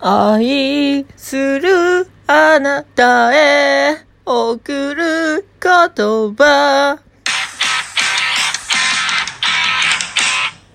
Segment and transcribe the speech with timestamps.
[0.00, 7.00] 愛するあなたへ送る言葉。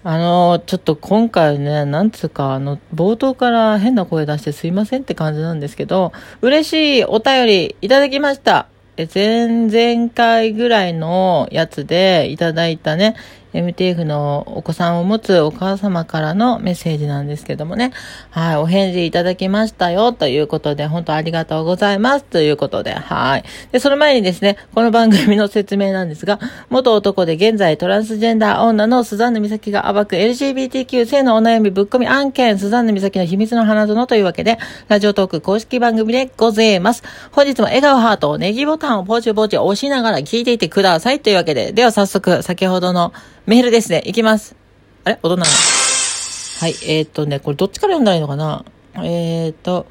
[0.05, 6.12] あの、ちょっと今回ね、なんつうか、あの、冒頭から変な声出してすいませんって感じなんですけど、
[6.42, 8.67] 嬉しいお便りいただきました。
[8.97, 13.15] え、前々回ぐらいのやつでいただいたね、
[13.54, 17.91] MTF のお子さんを持つお母様からのメッセージなんですけどもね。
[18.31, 23.43] はい、お返事いただきましたよ、ということで、本当ありがとうございます、ということで、はい。
[23.71, 26.39] で、その前にですね、この番組の説明なんですが、
[26.70, 34.57] 元男で現在トランスジェンダー女のスザンヌ美咲が暴く LGBTQ 性のお悩みぶっ込み案件、スザンヌ美咲の秘密の花園というわけで、
[34.88, 37.04] ラジオトーク公式番組でございます。
[37.31, 43.13] 本日も笑顔ハートを、ネギボタンをポチポチ押しながら聞いていてくださいというわけで、では早速、先ほどの
[43.45, 44.02] メールですね。
[44.05, 44.55] いきます。
[45.03, 45.20] あれ？
[45.21, 46.71] 音なのはい。
[46.84, 48.63] えー、っとね、これどっちから読んだらいいのかな？
[48.95, 49.85] えー、っと、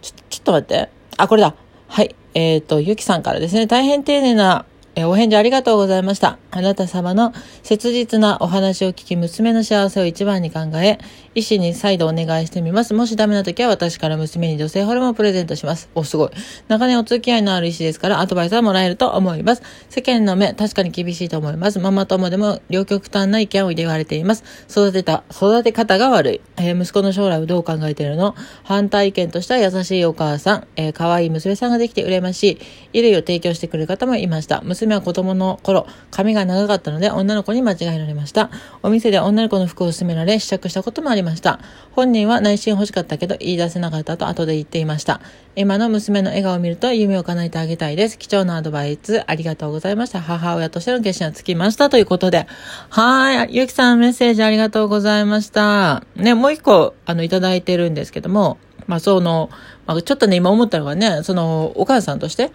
[0.00, 0.88] ちょ、ちょっと待って。
[1.16, 1.56] あ、これだ。
[1.88, 2.14] はい。
[2.34, 3.66] えー、っと、ゆきさんからですね。
[3.66, 6.38] 大変丁寧なえお返事ありがとうございました。
[6.50, 10.98] あなた様の切実なお話を聞き、娘の幸せを一番に考え、
[11.34, 12.92] 医師に再度お願いしてみます。
[12.92, 15.88] もしダメな時は私から娘に女性ホルモンをプレゼントします。
[15.94, 16.30] お、すごい。
[16.68, 19.62] 長年お付き合いのある医師ですから、アドバイスはもらえると思います。
[19.88, 21.78] 世間の目、確かに厳しいと思います。
[21.78, 24.44] ママ友でも両極端な意見を言われています。
[24.68, 26.40] 育てた、育て方が悪い。
[26.58, 28.34] えー、息子の将来をどう考えているの？
[28.62, 32.54] 反対意見としては優しいお母さん、えー、可愛い娘さんができて羨ましい。
[32.92, 34.60] 衣類を提供してくれる方もいました。
[34.60, 38.50] 娘娘は子供の頃、髪が長かったので女の子に間違えられました。
[38.82, 41.60] お店で女の子の服を勧められ試着したこともありました。
[41.92, 45.20] 本人は内心欲しかったけど言い出せなかったと後で言っていました。
[45.54, 48.18] 今の娘の笑顔を見ると夢を叶えてあげたいです。
[48.18, 50.20] 貴重なアドバイスありがとうございました。
[50.20, 52.46] 母親としての決心はつきましたということで。
[52.90, 53.54] はい。
[53.54, 56.04] ゆきさんメッセージありがとうございました。
[56.16, 59.50] ね、もう一個、あの、いただいてるんですけども、まあ、その、
[59.86, 62.52] まあ、ちょっとね、今思ったのがね、その、お母さんとして、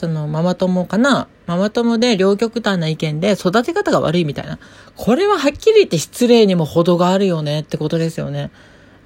[0.00, 1.28] そのママ友かな？
[1.46, 4.58] ママ友で両極端な意見で育て方が悪いみたいな。
[4.96, 8.50] これははっきり言って失礼にも程があるよねってことですよね。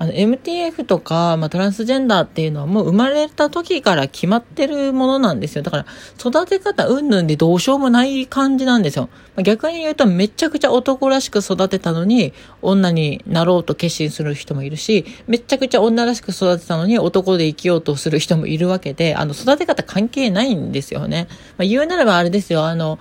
[0.05, 5.63] あの、MTF とか、まあ、トランスジェンダーっていうのはもう生まれた時から決まってるものなんですよ。
[5.63, 5.87] だから、
[6.19, 9.09] 育て方うんぬんでどうしようもない感じなんですよ。
[9.35, 21.29] まあ、逆に言うと、めちゃくちゃ男らしく育てたのに、女になろうと決心する人もいるし、めちゃくちゃ女らしく育てたのに男で生きようとする人もいるわけで、あの、育て方関係ないんですよね。
[21.57, 22.99] まあ、言うならばあれですよ、あの、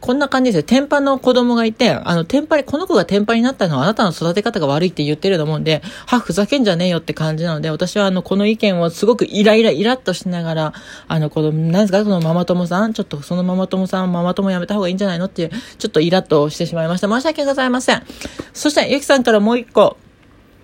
[0.00, 0.62] こんな感じですよ。
[0.62, 10.74] 天パの子供がいて、あの、天パに、この子が天パになったのはあなたの育て方が悪いって言ってると思うんで、は、ふざけんじゃねえよって感じなので、私はあの、この意見をすごくイライラ、イラッとしながら、
[11.06, 17.08] あの、この、なんですか、そのママ友さん、ちょっとそのママ友さん、ママ友やめた方がいいんじゃないのっていう、ちょっとイラッとしてしまいました。
[17.08, 18.02] 申し訳ございません。
[18.54, 19.98] そして、ゆきさんからもう一個、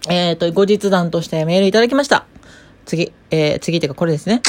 [0.09, 2.27] えっ、ー、と、後日談としてメールいただきました。
[2.87, 4.41] 次、えー、次っていうかこれですね。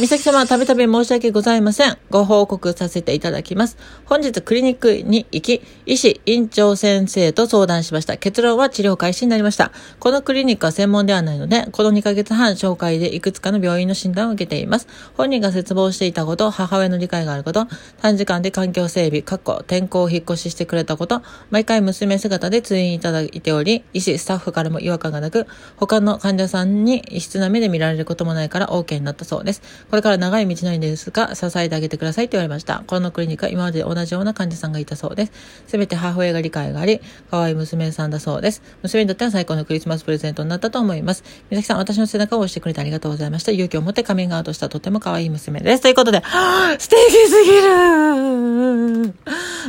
[0.00, 1.98] 美咲様、たびたび申し訳ございません。
[2.08, 3.76] ご報告させていただきます。
[4.04, 8.16] 本日クリニックに行き、医師、院長先生と相談しました。
[8.16, 9.72] 結論は治療開始になりました。
[9.98, 14.86] このクリニックは専門ではないので、この2ヶ月半紹介でいくつかの病院の診断を受けています。
[15.16, 17.66] 本人が絶望していたこと、母親の理解があること、
[18.00, 29.87] 短時間で環境整備、確保、転校を引っ越ししてくれたこと、毎回娘姿で通院いただいており、医師、スタッフからも違和感がなく、他の患者さんに異質な目で見られることもないから OK になったそうです。
[29.90, 32.84] これから長い道のりですが、支えてあげてくださいと言われました。
[32.86, 35.32] このクリニックは今まで同じような患者さんがいたそうです。
[35.66, 37.00] すべて母親が理解があり、
[37.30, 38.62] 可愛い娘さんだそうです。
[38.82, 41.24] 娘にとっては最高のクリスマスプレゼントになったと思います。
[41.50, 43.52] 美咲さん、私の背中を押してくれてありがとうございました。
[43.52, 45.82] 勇気を持ってカミングアウトしたとても可愛い娘です。
[45.82, 46.22] ということで、
[46.78, 49.14] 素敵すぎる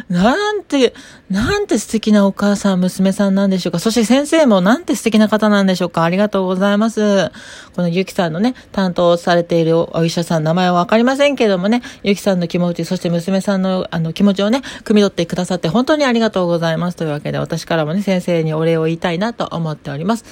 [0.09, 0.93] なんて、
[1.29, 3.79] なんて素敵なお母さん、娘さんなんでしょうか。
[3.79, 6.03] そして先生もなんて素敵な方なんでしょうか。
[6.03, 7.29] ありがとうございます。
[7.75, 16.97] このゆきさんのね、担当されているお医医者さん、名前はわかりませんけどもね、ゆきさんの気持ち、そして娘さんのあの気持ちをね、汲み取ってくださって本当にありがとうございます。
[16.97, 20.25] というわけで、私からもね、先生にお礼を言いたいなと思っております。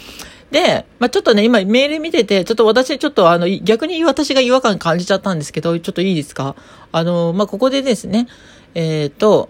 [0.51, 6.55] で、まあ、ちょっとね、今メール見てて、ちょっと私、ちょっとあの、逆に私が違和感感じちゃったんですけど、ちょっといいですか？
[6.91, 8.27] あの、まあ、ここでですね、
[8.73, 9.49] えっ、ー、と、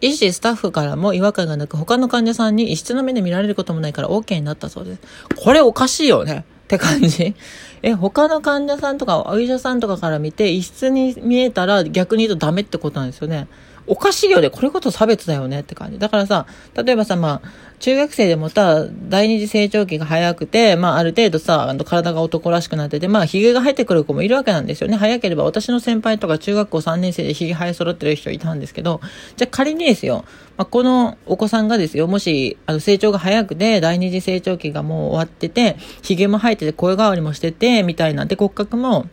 [0.00, 5.00] 医師、スタッフからも違和感がなく、他の患者さんに異質の目で見られることもないから OK になったそうです。
[5.36, 6.44] これおかしいよね。
[6.76, 7.34] って感じ
[7.82, 13.48] え、他の患者さんとかお医者さんとかから見て異質に見えたら逆に言うとダメってことなんですよね。
[13.86, 14.50] おかしいよね。
[14.50, 15.98] これこそ差別だよねって感じ。
[15.98, 24.96] だからさ、例えばさ、まあ、中学生でもさ、第二次成長期が早くて、まあ、ある程度さ、あの、体が男らしくなってて、まあ、髭が生えてくる子もいるわけなんですよね。
[24.96, 29.00] 早ければ、私の先輩とか中学校3年生で髭生え揃ってる人いたんですけど、
[29.36, 30.24] じゃあ仮にですよ、
[30.58, 39.06] まあ、このお子さんがですよ、もし、あの、成長が早くて、第二次成長期がもう終わってて、髭も生えてて、声変わりもしてて、みたいなん、で、骨格も、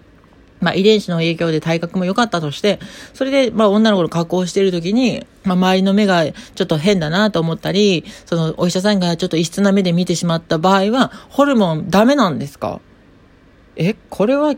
[0.59, 2.79] まあ、遺伝子の影響で体格も良かったとして、
[3.13, 12.81] それで、まあ、女の子の加工してる時に、まあ、周りの目がちょっと変だなと思ったり、その、お医者さんがちょっと異質な目で見てしまった場合は、ホルモンダメなんですか？
[13.75, 14.55] え、これは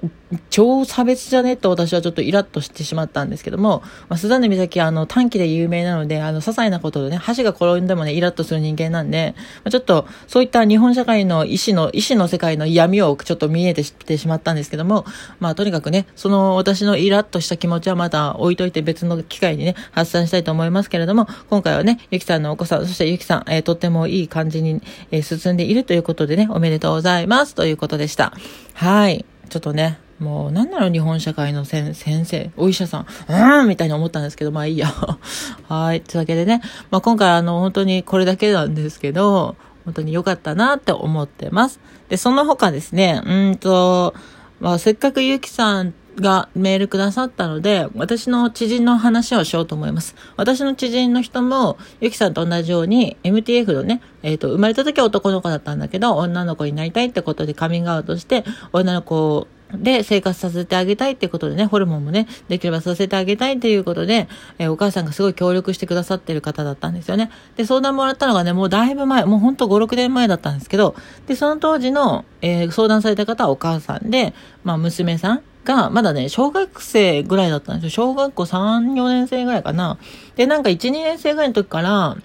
[0.52, 1.58] 超差別じゃね？
[1.58, 9.34] と私はちょっとイラッとしてしまったんですけども、まあ、スザンヌ岬はあの短期で有名なので、あの、些細なことでね、箸が転んでもね、イラッとする人間なんで、
[9.64, 15.06] まあ、ちょっとそういった日本社会の意志の、意志の世界の闇をちょっと見えてしてしまったんですけども、
[15.40, 28.32] まあとにかくね、その私のイラッとした気持ちはまた置いといて別の機会にね、発散したいと思いますけれども、今回はね、ゆきさんのお子さん、そしてゆきさん、えー、とってもいい感じに、えー、進んでいるということでね、おめでとうございますということでした。
[28.76, 29.26] はい。
[29.50, 34.88] ちょっとね、もう、なんなの日本社会の先生、お医者さん、うーんみたいに思ったんですけど、まあいいや。
[35.68, 36.02] はい。
[36.02, 36.62] というわけでね、
[36.92, 39.56] まあ今回あの、本当にこれだけなんですけど、
[39.86, 41.80] 本当に良かったなって思ってます。
[42.10, 44.14] で、その他ですね、うんと、
[44.60, 50.16] まあせっかくゆきさんがメールくださったので、私の知人の話をしようと思います。
[50.36, 58.44] 私の知人の人も、ゆきさんと同じように、MTF のね、えっ、ー、と、生まれた時は男の子だったんだけど、女の子になりたいってことでカミングアウトして、
[58.74, 64.28] 女の子で生活させてあげたいっていうことでね、ホルモンもね、できればさせてあげたいっていうことで、
[64.58, 67.30] えー、お母さんがすごい協力してくださってる方だったんですよね。
[67.56, 70.96] で、相談もらったのがね、もうだいぶ前、もうほんと5、6年前だったんですけど、
[71.28, 74.34] で、その当時の、えー、相談された方はお母さんで、
[74.64, 77.90] まあ娘さんが、まだね、小学生ぐらいだったんですよ。
[77.92, 79.98] 小学校3、4年生ぐらいかな。
[80.36, 82.18] で、なんか1、2年生ぐらいの時から、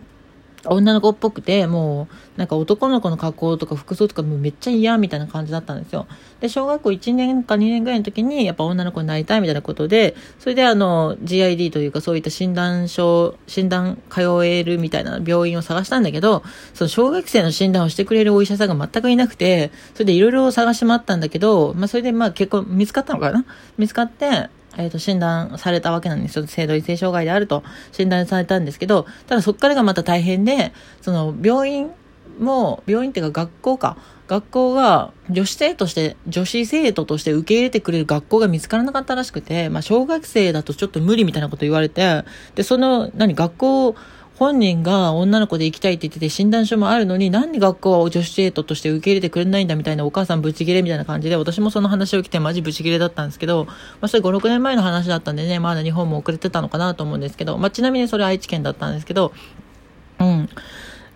[0.67, 6.07] 女の子っぽくて、もう、なんか男の子の格好とか服装とかもうめっちゃ嫌みたいな感じだったんですよ。
[6.41, 23.45] で、小学校1年か2年ぐらいの時に、やっぱ女の子になりたいみたいなことで、それであの、GID というかそういった診断書、診断通えるみたいな病院を探したんだけど、その小学生の診断をしてくれるお医者さんが全くいなくて、それでいろいろ探し回ったんだけど、まあそれでまあ結構見つかったのかな？
[23.79, 26.47] 見つかって、えっ、ー、と、診断されたわけなんですよ。
[26.47, 27.63] 性同一性障害であると
[27.93, 31.91] 診断されたんですけど、ただそこからがまた大変で、その病院
[32.39, 33.97] も、病院っていうか学校か。
[34.27, 42.25] 学校が女子生として、女子生徒として受け入れてくれる学校が見つからなかったらしくて、まあ小学生だとちょっと無理みたいなこと言われて、
[42.55, 43.95] で、その、何、学校
[44.37, 53.73] 本人が女の子で行きたいって言ってて診断書もあるのに、何で学校は女子生徒として受け入れてくれないんだみたいなお母さんブチギレみたいな感じで、私もその話を聞いてマジブチギレだったんですけど、ま
[54.03, 59.33] あそれ5、6年前の話だったんでね、まだ日本も遅れてたのかなと思うんですけど、まあちなみにそれ愛知県だったんですけど、
[60.19, 60.49] うん。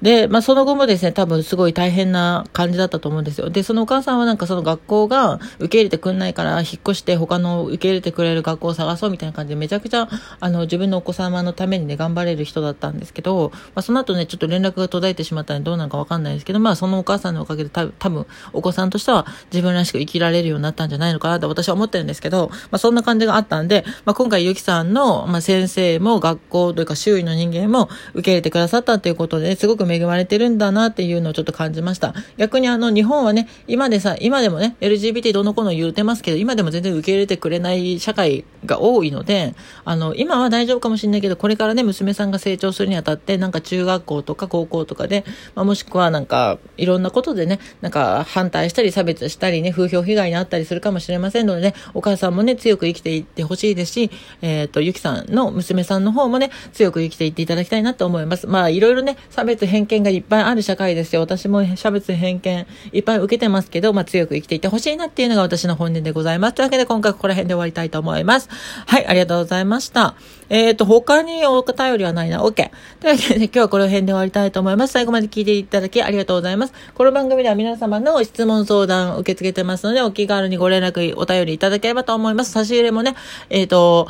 [0.03, 3.51] で、まあ、その後もですね、多分すごい大変な感じだったと思うんですよ。
[3.51, 10.09] で、そのお母さんはなんかその学校が受け入れてくんないから、引っ越して他の受け入れてくれる学校を探そうみたいな感じで、めちゃくちゃ、
[10.41, 32.15] あの、自分のお子様のためにね、頑張れる人だったんですけど、まあ、その後ね、ちょっと連絡が途絶えてしまったのでどうなのかわかんないですけど、まあ、そのお母さんのおかげで多分、お子さんとしては自分らしく生きられるようになったんじゃないのかなと私は思ってるんですけど、まあ、そんな感じがあったんで、まあ、今回ゆきさんの、まあ、先生も学校というか周囲の人間も受け入れてくださったということで、ね、すごく恵まれてるんだだなっていうのをちょっと感じました。
[32.37, 39.55] 逆にあの日本はね、今でさ、今でもね、LGBT どの子の言うてますけど、今でも全然受け入れてくれない社会が多いので、
[39.85, 45.25] あの、今は大丈夫かもしれないけど、これからね、娘さんが成長するにあたって、なんか中学校とか高校とかで、
[45.55, 54.11] まあ、もしくはなんか、いろんなことでね、なんか反対したり差別したりね、風評被害にあったりするかもしれませんのでね、お母さんもね、強く生きていってほしいですし、
[54.43, 58.47] えっ、ー、と、ゆきさんの娘さんの方もね、強く生きていっていただきたいなと思います。
[58.47, 61.21] まあ、いろいろね、差別偏偏見がいっぱいある社会ですよ。
[61.21, 66.55] 私も差別偏見いっぱい受けてますけど、まあ、強く生きていてほしいなっていうのが私の本音でございます。
[66.55, 68.49] というわけで今回ここら辺で終わりたいと思います。
[68.87, 70.15] はい、ありがとうございました。
[70.49, 72.43] えっ、ー、と、他にお便りはないな。
[72.43, 72.71] OK。
[73.01, 74.93] というわけで、今日はこの辺で終わりたいと思います。
[74.93, 76.73] 最後まで聞いていただきありがとうございます。
[76.95, 82.51] この番組では皆様の質問相談を受け付けてますので、お気軽にご連絡、お便りいただければと思います。
[82.53, 83.15] 差し入れもね、
[83.51, 84.09] えっ、ー、と、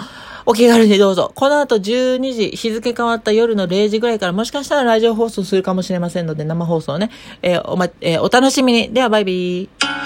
[0.50, 1.30] お気軽にどうぞ。
[1.34, 7.10] この後12時、日付変わった夜の0時ぐらいからもしかしたらラジオ放送するかもしれませんので、生放送ね、
[7.42, 8.92] えー、おま、えー、お楽しみに。
[8.92, 9.97] では、バイビー。